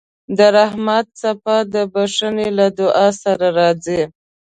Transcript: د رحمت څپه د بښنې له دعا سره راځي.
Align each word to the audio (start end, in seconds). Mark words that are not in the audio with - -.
د 0.37 0.39
رحمت 0.57 1.05
څپه 1.19 1.57
د 1.73 1.75
بښنې 1.93 2.49
له 2.57 2.67
دعا 2.79 3.07
سره 3.23 3.47
راځي. 3.59 4.01